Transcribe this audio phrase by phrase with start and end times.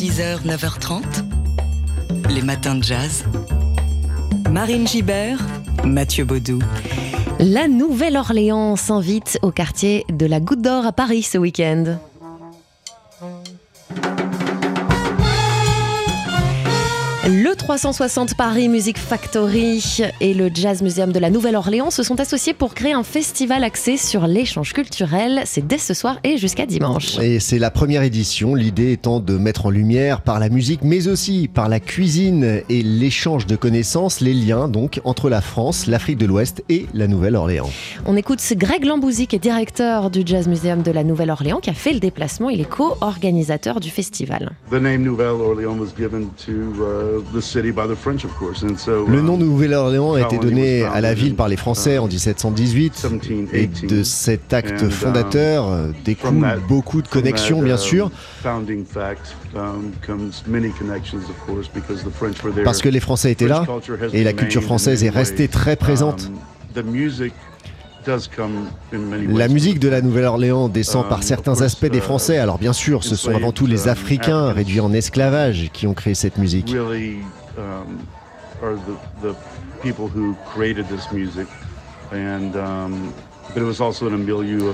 [0.00, 1.02] 6h, 9h30,
[2.30, 3.22] les matins de jazz.
[4.50, 5.46] Marine Gibert,
[5.84, 6.58] Mathieu Baudou.
[7.38, 11.98] La Nouvelle-Orléans s'invite au quartier de la Goutte d'Or à Paris ce week-end.
[17.42, 22.52] Le 360 Paris Music Factory et le Jazz Museum de la Nouvelle-Orléans se sont associés
[22.52, 25.40] pour créer un festival axé sur l'échange culturel.
[25.46, 27.18] C'est dès ce soir et jusqu'à dimanche.
[27.18, 31.08] Et c'est la première édition, l'idée étant de mettre en lumière par la musique, mais
[31.08, 36.18] aussi par la cuisine et l'échange de connaissances, les liens donc entre la France, l'Afrique
[36.18, 37.70] de l'Ouest et la Nouvelle-Orléans.
[38.04, 41.74] On écoute Greg Lambouzy, qui est directeur du Jazz Museum de la Nouvelle-Orléans, qui a
[41.74, 42.50] fait le déplacement.
[42.50, 44.52] Il est co-organisateur du festival.
[44.70, 51.00] The name Nouvelle-Orléans was given to uh, Le nom um, Nouvelle-Orléans a été donné à
[51.00, 53.06] la ville par les Français en 1718
[53.52, 58.10] et de cet acte fondateur euh, découlent that- beaucoup de connexions bien um, sûr.
[58.44, 58.64] um,
[62.64, 63.64] parce que les Français étaient là
[64.12, 66.30] et la culture française est restée très présente.
[69.32, 70.00] La musique de la.
[70.00, 72.38] Nouvelle-Orléans descend par Um, certains aspects des uh, Français.
[72.38, 75.94] Alors bien sûr, ce sont avant tout les um, Africains réduits en esclavage qui ont
[75.94, 76.74] créé cette musique.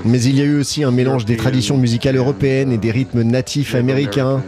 [0.04, 3.22] Mais il y a eu aussi un mélange des traditions musicales européennes et des rythmes
[3.22, 4.42] natifs américains.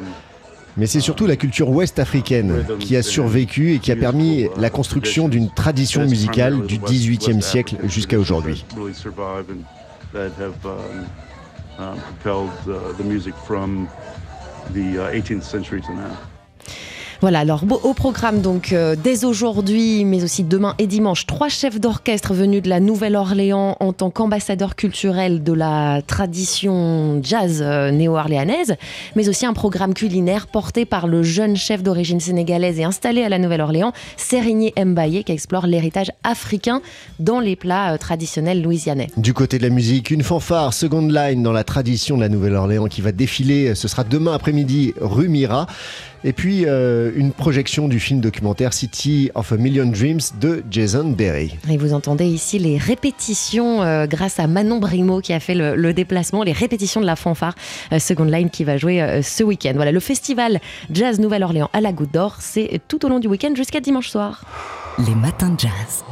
[0.79, 5.29] Mais c'est surtout la culture ouest-africaine qui a survécu et qui a permis la construction
[5.29, 8.65] d'une tradition musicale du XVIIIe siècle jusqu'à aujourd'hui.
[17.21, 17.49] That really survive and that have propelled the music from the 18th century to now.
[17.49, 21.81] Voilà, alors au programme donc euh, dès aujourd'hui, mais aussi demain et dimanche, trois chefs
[21.81, 28.77] d'orchestre venus de la Nouvelle-Orléans en tant qu'ambassadeurs culturels de la tradition jazz euh, néo-orléanaise,
[29.17, 33.29] mais aussi un programme culinaire porté par le jeune chef d'origine sénégalaise et installé à
[33.29, 36.81] la Nouvelle-Orléans, Sérigné Mbaye, qui explore l'héritage africain
[37.19, 39.09] dans les plats euh, traditionnels louisianais.
[39.17, 42.87] Du côté de la musique, une fanfare Second Line dans la tradition de la Nouvelle-Orléans
[42.87, 43.75] qui va défiler.
[43.75, 45.67] Ce sera demain après-midi rue Mira.
[46.25, 51.11] Et puis euh, une projection du film documentaire City of a Million Dreams de Jason
[51.11, 51.57] Berry.
[51.71, 55.77] Et vous entendez ici les répétitions euh, grâce à Manon Brimo qui a fait le,
[55.77, 57.55] le déplacement, les répétitions de la fanfare
[57.93, 59.73] euh, Second Line qui va jouer euh, ce week-end.
[59.75, 63.53] Voilà, le festival Jazz Nouvelle-Orléans à la Goutte d'Or, c'est tout au long du week-end
[63.55, 64.45] jusqu'à dimanche soir.
[65.07, 66.05] Les matins de jazz.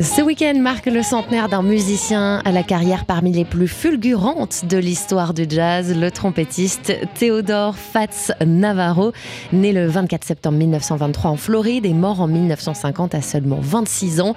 [0.00, 4.78] Ce week-end marque le centenaire d'un musicien à la carrière parmi les plus fulgurantes de
[4.78, 9.12] l'histoire du jazz, le trompettiste Théodore Fats Navarro,
[9.52, 14.34] né le 24 septembre 1923 en Floride et mort en 1950 à seulement 26 ans,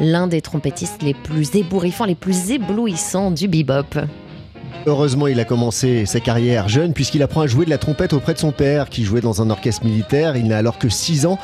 [0.00, 3.94] l'un des trompettistes les plus ébouriffants, les plus éblouissants du bebop.
[4.86, 8.32] Heureusement, il a commencé sa carrière jeune puisqu'il apprend à jouer de la trompette auprès
[8.32, 10.36] de son père qui jouait dans un orchestre militaire.
[10.36, 11.38] Il n'a alors que 6 ans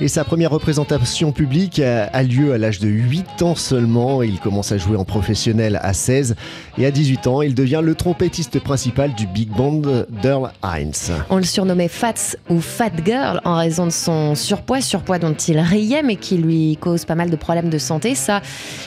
[0.00, 4.22] et sa première représentation publique a, lieu à l'âge de 8 ans seulement.
[4.22, 6.36] Il commence à jouer en professionnel à 16
[6.76, 9.80] et à 18 ans, il devient le trompettiste principal du big band
[10.22, 10.92] d'Earl Hines.
[11.30, 15.58] On le surnommait Fats ou Fat Girl en raison de son surpoids, surpoids dont il
[15.58, 18.42] riait mais qui lui cause pas mal de problèmes de santé, ça,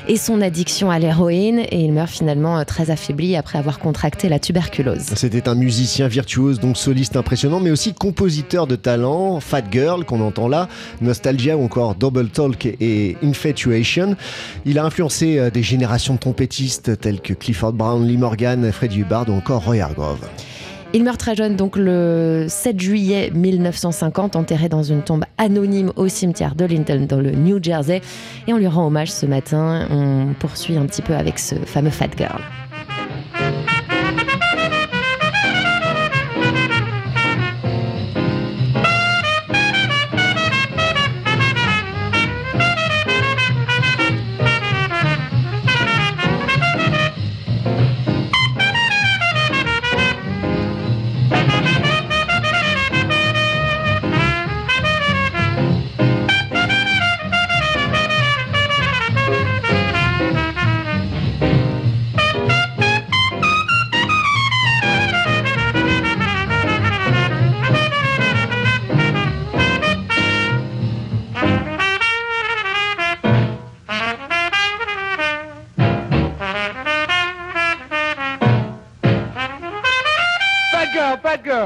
[0.08, 1.59] et son addiction à l'héroïne.
[1.72, 5.06] Et il meurt finalement euh, très affaibli après avoir contracté la tuberculose.
[5.16, 9.40] C'était un musicien virtuose, donc soliste impressionnant, mais aussi compositeur de talent.
[9.40, 10.68] Fat Girl, qu'on entend là,
[11.02, 14.16] Nostalgia ou encore Double Talk et Infatuation.
[14.66, 19.02] Il a influencé euh, des générations de trompettistes tels que Clifford Brown, Lee Morgan, Freddie
[19.02, 20.28] Hubbard ou encore Roy Hargrove.
[20.92, 26.08] Il meurt très jeune, donc le 7 juillet 1950, enterré dans une tombe anonyme au
[26.08, 28.02] cimetière de Linton dans le New Jersey.
[28.48, 29.88] Et on lui rend hommage ce matin.
[29.92, 32.42] On poursuit un petit peu avec ce fameux Fat Girl.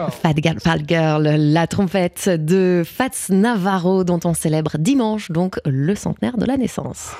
[0.09, 5.95] Fat Girl, Fat Girl, la trompette de Fats Navarro dont on célèbre dimanche donc le
[5.95, 7.11] centenaire de la naissance.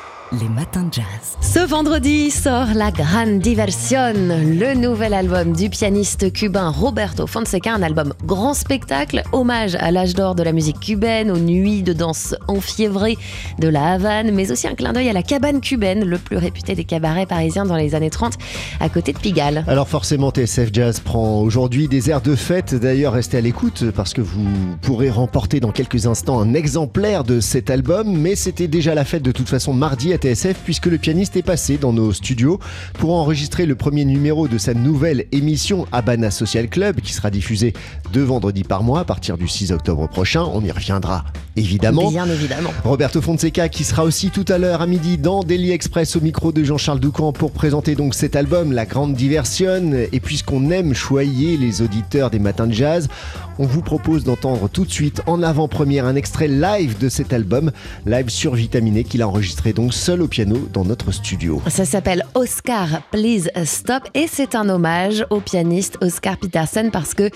[0.42, 1.38] Les matins de jazz.
[1.42, 7.84] Ce vendredi sort La Gran Diversión, le nouvel album du pianiste cubain Roberto Fonseca, un
[7.84, 12.34] album grand spectacle, hommage à l'âge d'or de la musique cubaine, aux nuits de danse
[12.48, 13.16] enfiévrées
[13.60, 16.74] de la Havane, mais aussi un clin d'œil à la cabane cubaine, le plus réputé
[16.74, 18.34] des cabarets parisiens dans les années 30,
[18.80, 19.64] à côté de Pigalle.
[19.68, 22.74] Alors forcément, TSF Jazz prend aujourd'hui des airs de fête.
[22.74, 24.48] D'ailleurs, restez à l'écoute parce que vous
[24.82, 28.18] pourrez remporter dans quelques instants un exemplaire de cet album.
[28.18, 31.44] Mais c'était déjà la fête de toute façon mardi à TSF puisque le pianiste est
[31.44, 32.60] passé dans nos studios
[32.94, 37.74] pour enregistrer le premier numéro de sa nouvelle émission Habana Social Club qui sera diffusée
[38.14, 40.44] deux vendredis par mois à partir du 6 octobre prochain.
[40.54, 41.26] On y reviendra
[41.58, 42.10] évidemment.
[42.10, 42.72] Bien évidemment.
[42.86, 46.54] Roberto Fonseca qui sera aussi tout à l'heure à midi dans Daily Express au micro
[46.54, 51.58] de Jean-Charles Doucan pour présenter donc cet album La Grande Diversion et puisqu'on aime choyer
[51.58, 53.10] les auditeurs des matins de jazz,
[53.60, 57.72] on vous propose d'entendre tout de suite en avant-première un extrait live de cet album,
[58.06, 61.62] live sur Vitaminé qu'il a enregistré donc seul au piano dans notre studio.
[61.68, 67.30] Ça s'appelle Oscar Please Stop et c'est un hommage au pianiste Oscar Peterson parce que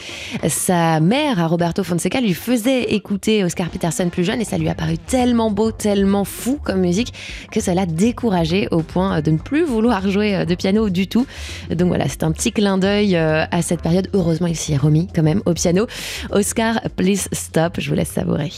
[0.47, 4.75] sa mère, Roberto Fonseca, lui faisait écouter Oscar Peterson plus jeune et ça lui a
[4.75, 7.13] paru tellement beau, tellement fou comme musique
[7.51, 11.25] que ça l'a découragé au point de ne plus vouloir jouer de piano du tout.
[11.69, 14.09] Donc voilà, c'est un petit clin d'œil à cette période.
[14.13, 15.85] Heureusement, il s'y est remis quand même au piano.
[16.31, 18.51] Oscar, please stop, je vous laisse savourer.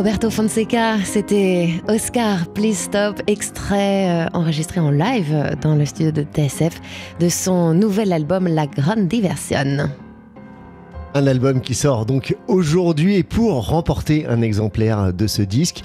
[0.00, 6.22] Roberto Fonseca, c'était Oscar Please Stop, extrait euh, enregistré en live dans le studio de
[6.22, 6.80] TSF
[7.20, 9.90] de son nouvel album La Grande Diversion.
[11.12, 15.82] Un album qui sort donc aujourd'hui et pour remporter un exemplaire de ce disque,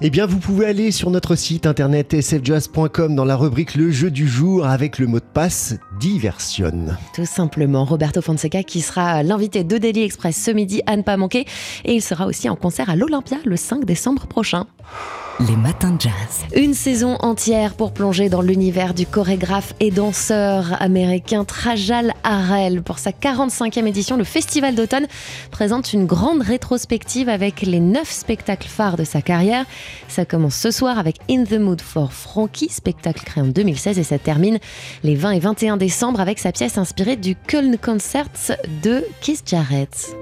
[0.00, 4.10] eh bien vous pouvez aller sur notre site internet sfjazz.com dans la rubrique Le jeu
[4.10, 6.86] du jour avec le mot de passe Diversion.
[7.14, 11.18] Tout simplement, Roberto Fonseca qui sera l'invité de Daily Express ce midi à ne pas
[11.18, 11.44] manquer
[11.84, 14.66] et il sera aussi en concert à l'Olympia le 5 décembre prochain.
[15.40, 16.12] Les matins de jazz.
[16.54, 22.82] Une saison entière pour plonger dans l'univers du chorégraphe et danseur américain Trajal Harrell.
[22.82, 25.06] Pour sa 45e édition, le Festival d'automne
[25.50, 29.64] présente une grande rétrospective avec les neuf spectacles phares de sa carrière.
[30.06, 34.04] Ça commence ce soir avec In the Mood for Frankie, spectacle créé en 2016, et
[34.04, 34.58] ça termine
[35.02, 38.28] les 20 et 21 décembre avec sa pièce inspirée du Köln Concert
[38.82, 40.14] de Keith Jarrett.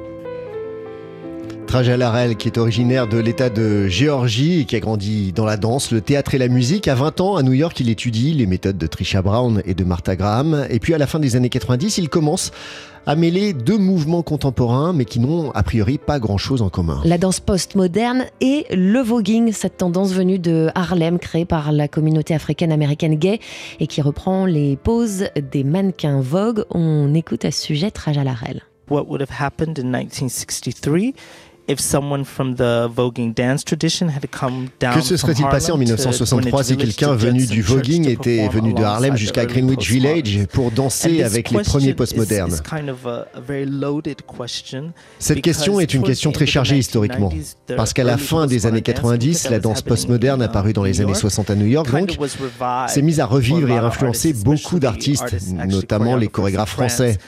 [1.71, 5.57] Trajal Harel, qui est originaire de l'État de Géorgie et qui a grandi dans la
[5.57, 6.89] danse, le théâtre et la musique.
[6.89, 9.85] À 20 ans, à New York, il étudie les méthodes de Trisha Brown et de
[9.85, 10.67] Martha Graham.
[10.69, 12.51] Et puis à la fin des années 90, il commence
[13.07, 17.01] à mêler deux mouvements contemporains, mais qui n'ont a priori pas grand-chose en commun.
[17.05, 22.35] La danse post-moderne et le voguing, cette tendance venue de Harlem, créée par la communauté
[22.35, 23.39] africaine-américaine gay
[23.79, 26.65] et qui reprend les poses des mannequins Vogue.
[26.71, 28.63] On écoute à ce sujet Trajal Harel.
[28.91, 31.15] What would have happened in 1963
[34.95, 39.17] que se serait-il passé en 1963 si quelqu'un venu du voguing était venu de Harlem
[39.17, 42.57] jusqu'à Greenwich Village pour danser avec les premiers postmodernes
[45.19, 47.33] Cette question est une question très chargée historiquement,
[47.77, 51.51] parce qu'à la fin des années 90, la danse postmoderne apparue dans les années 60
[51.51, 52.19] à New York, donc,
[52.89, 55.37] s'est mise à revivre et à influencer beaucoup d'artistes,
[55.67, 57.19] notamment les chorégraphes français.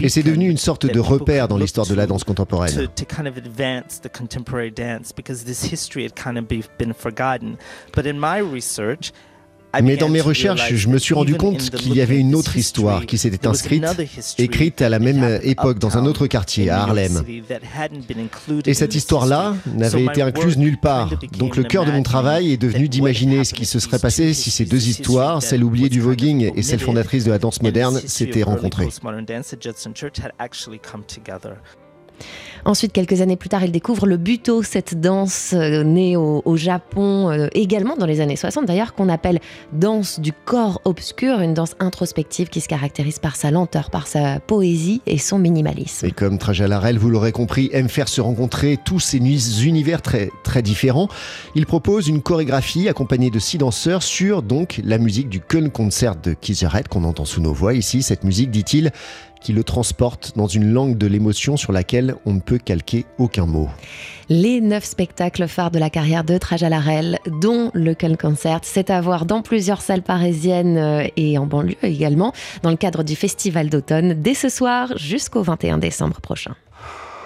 [0.00, 2.85] Et c'est devenu une sorte de repère dans l'histoire de la danse contemporaine.
[2.86, 6.64] To, to kind of advance the contemporary dance because this history had kind of be,
[6.78, 7.58] been forgotten.
[7.92, 9.12] But in my research,
[9.82, 13.04] Mais dans mes recherches, je me suis rendu compte qu'il y avait une autre histoire
[13.04, 13.84] qui s'était inscrite,
[14.38, 17.22] écrite à la même époque dans un autre quartier, à Harlem.
[18.64, 21.10] Et cette histoire-là n'avait été incluse nulle part.
[21.38, 24.50] Donc le cœur de mon travail est devenu d'imaginer ce qui se serait passé si
[24.50, 28.44] ces deux histoires, celle oubliée du voguing et celle fondatrice de la danse moderne, s'étaient
[28.44, 28.88] rencontrées.
[32.66, 37.30] Ensuite, quelques années plus tard, il découvre le buto, cette danse euh, née au, Japon,
[37.30, 39.38] euh, également dans les années 60 d'ailleurs, qu'on appelle
[39.72, 44.40] danse du corps obscur, une danse introspective qui se caractérise par sa lenteur, par sa
[44.40, 46.06] poésie et son minimalisme.
[46.06, 49.18] Et comme Trajalarel, vous l'aurez compris, aime faire se rencontrer tous ces
[49.64, 50.30] univers très,
[50.60, 51.06] différents,
[51.54, 56.16] il propose une chorégraphie accompagnée de six danseurs sur donc la musique du Köln Concert
[56.16, 58.02] de Kizeret qu'on entend sous nos voix ici.
[58.02, 58.90] Cette musique, dit-il,
[59.40, 63.46] qui le transporte dans une langue de l'émotion sur laquelle on ne peut calquer aucun
[63.46, 63.68] mot.
[64.28, 69.24] Les neuf spectacles phares de la carrière de Trajalarel, dont le Concert, c'est à voir
[69.24, 72.32] dans plusieurs salles parisiennes euh, et en banlieue également,
[72.62, 76.54] dans le cadre du Festival d'automne, dès ce soir jusqu'au 21 décembre prochain.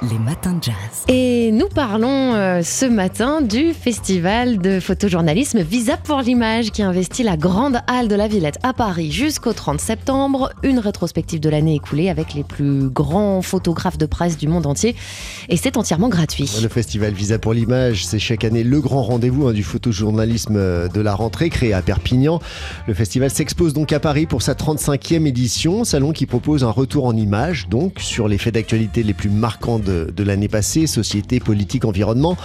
[0.02, 1.04] Les matins de jazz.
[1.08, 7.22] Et nous parlons euh, ce matin du festival de photojournalisme Visa pour l'image qui investit
[7.22, 10.54] la grande halle de la Villette à Paris jusqu'au 30 septembre.
[10.62, 14.96] Une rétrospective de l'année écoulée avec les plus grands photographes de presse du monde entier.
[15.50, 16.50] Et c'est entièrement gratuit.
[16.62, 20.88] Le festival Visa pour l'image, c'est chaque année le grand rendez-vous hein, du photojournalisme euh,
[20.88, 22.40] de la rentrée créé à Perpignan.
[22.86, 27.04] Le festival s'expose donc à Paris pour sa 35e édition, salon qui propose un retour
[27.04, 31.40] en images donc sur les faits d'actualité les plus marquants de de, l'année passée, société,
[31.40, 32.36] politique, environnement.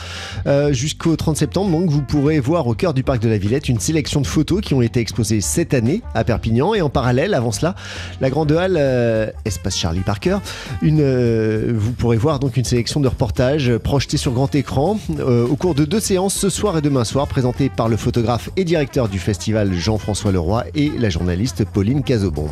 [0.47, 3.69] Euh, jusqu'au 30 septembre, donc, vous pourrez voir au cœur du parc de la Villette
[3.69, 6.73] une sélection de photos qui ont été exposées cette année à Perpignan.
[6.73, 7.75] Et en parallèle, avant cela,
[8.21, 10.37] la grande halle euh, Espace Charlie Parker.
[10.81, 15.55] Une, euh, vous pourrez voir donc une sélection de reportages projetés sur grand écran au
[15.55, 19.09] cours de deux séances ce soir et demain soir, présentées par le photographe et directeur
[19.09, 22.47] du festival Jean-François Leroy et la journaliste Pauline Cazobon.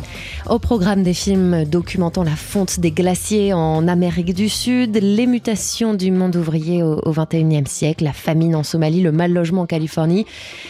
[0.48, 4.48] Au programme des films documentant la fonte des glaciers en Amérique du
[4.86, 9.62] Les mutations du monde ouvrier au, XXIe siècle, la famine en Somalie, le mal logement
[9.62, 10.26] en Californie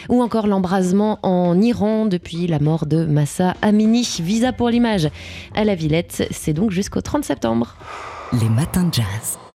[0.08, 4.08] ou encore l'embrasement en Iran depuis la mort de Massa Amini.
[4.20, 5.08] Visa pour l'image
[5.54, 7.74] à la Villette, c'est donc jusqu'au 30 septembre.
[8.40, 9.38] Les matins de jazz.